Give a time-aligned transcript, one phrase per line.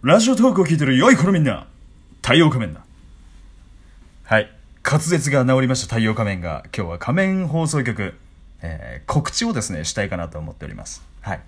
[0.00, 1.66] ラジオトークを聞いてる良い子のみんな、
[2.22, 2.84] 太陽仮面だ。
[4.22, 4.48] はい。
[4.88, 8.14] 滑舌が治りました太陽仮面が、今日は仮面放送局、
[8.62, 11.02] えー告知をですね、したいかなと思っております。
[11.20, 11.40] はい。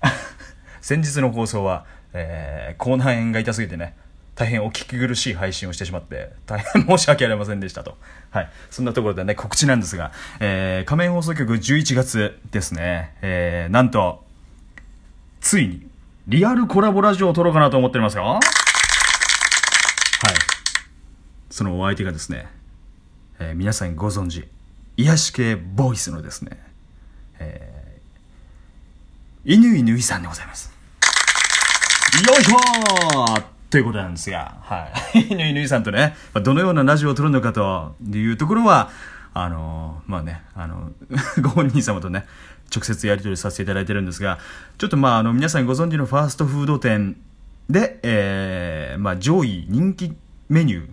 [0.80, 1.84] 先日の放送は、
[2.14, 3.94] えー、口内炎が痛すぎてね、
[4.36, 7.98] 大変お聞き苦しい配信をしてしまって、大変申し訳ありませんでしたと。
[8.30, 8.50] はい。
[8.70, 14.24] そんなところでね、告知なんですが、えー、仮面放送局11月ですね、えー、なんと、
[15.42, 15.86] ついに、
[16.26, 18.24] リアルコラボラジオを撮ろうかなと思っておりますよ。
[18.24, 18.40] はい。
[21.50, 22.48] そのお相手がですね、
[23.38, 24.48] えー皆さんご存知、
[24.96, 26.58] 癒し系ボイスのですね、
[27.38, 30.72] えー、犬犬さんでございます。
[32.26, 35.26] よいしょーということなんですが、はい。
[35.28, 38.90] 犬犬さんとね、どのようなラジオを撮るのかというところは、
[39.36, 40.92] あのまあね、あの、
[41.42, 42.24] ご本人様とね、
[42.74, 44.38] 直接やり取りさせていただいてるんですが、
[44.78, 47.16] ちょっとまあ、あの、皆さんご存知のファーストフード店
[47.68, 50.16] で、えー、まあ、上位人気
[50.48, 50.88] メニュー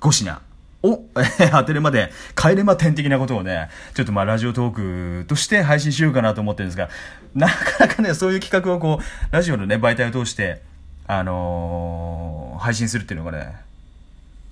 [0.00, 0.38] 5品
[0.82, 1.04] を、
[1.52, 6.88] 当てるまで帰れま点的なことをね、ちょっとまあラジオトークとして配信しようかなと思ってるんですが、
[7.34, 10.62] なかなかね、そういう企画をこう、ラジオのね、媒体を通して、
[11.06, 13.54] あのー配信するっていうのがね、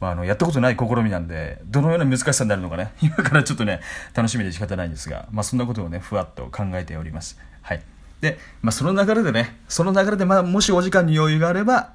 [0.05, 3.81] まあ、あの、やったことない試みなんで、どのような難しさになるのかね、 今からちょっとね、
[4.13, 7.39] 楽しみで仕方ないんですが、まあ、そんなことをね、ふわっと考えております。
[7.63, 7.83] はい。
[8.21, 11.93] で、まあ、その流れでね、その流れで、まあ、もしお時間に余裕があれば、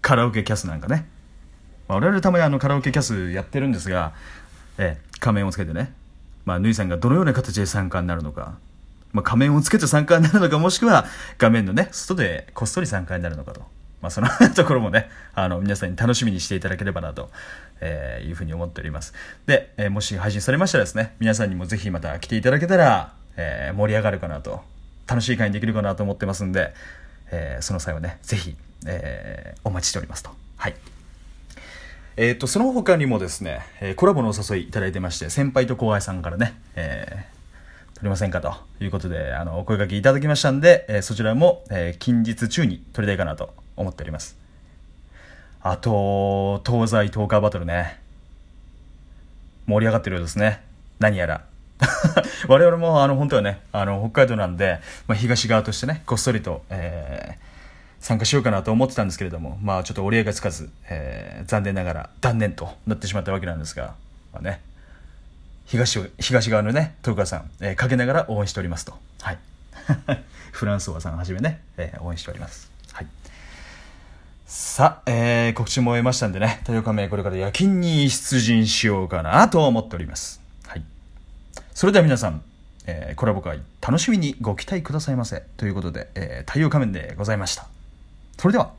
[0.00, 1.06] カラオケキャスなんかね、
[1.86, 4.12] まあ、我々たまにあのカラオケキャスやってるんですが、
[4.78, 5.92] ええ、仮面をつけてね、
[6.44, 8.58] まあ、ぬいさんがどのような形で参加になるのか、
[9.12, 11.04] まあ、仮面をつけて参加になるのか、もしくは
[11.38, 13.62] 画面のね、外でこっそり参加になるのかと。
[14.02, 17.30] まあ、そのところもね、あの、皆さんに楽しみにしていただければなと、
[17.80, 19.14] えいうふうに思っております。
[19.46, 24.60] で、えもし配信されましたらですね、皆さんにもぜひまた来ていただけたら、え盛り上がるかなと、
[25.06, 26.74] 楽しい会にできるかなと思ってますんで、
[27.30, 30.30] えその際はね、ぜひ、えお待ちしておりますと。
[30.56, 30.74] はい。
[32.16, 37.41] えっ、と、その他にもですね、えコラボのお誘いいただいてまして、先輩と後輩さんからね、えー
[38.02, 44.36] 撮りませんかということで、あの、お声掛けいただきましたんで、えーそちらも、えー近日中に撮りたいかなと思っております。
[45.60, 48.00] あと、東西東海バトルね。
[49.68, 50.64] 盛り上がってるようですね。
[50.98, 51.44] 何やら。
[52.48, 57.52] 我々も、あの、本当はね、あの、北海道なんで、まあ、東側としてね、こっそりと、えー
[58.00, 63.94] 参加しようかなと思ってたんですけれども、まあちょっと折り合いがつかず、えー残念ながら断念となってしまったわけなんですが、
[64.32, 64.60] まあね、
[65.66, 68.94] 東東側のね、豊川さん、えーかけながら応援しておりますと。
[69.20, 69.38] はい。
[70.52, 72.70] フランソワさんはじめね、えー応援しております。
[72.92, 73.06] はい。
[74.46, 80.40] さあ、えー告知も終えましたんでね、太陽仮面これから夜勤に出陣しようかなと思っております。
[80.66, 80.84] はい。
[81.74, 82.42] それでは皆さん、
[82.86, 85.42] えーコラボ会楽しみにご期待くださいませ。
[85.56, 87.66] ということで、えー太陽仮面でございました。
[88.38, 88.72] それでは。